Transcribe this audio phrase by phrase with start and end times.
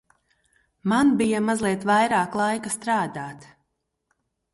[0.93, 3.47] Man bija mazliet vairāk laika strādāt.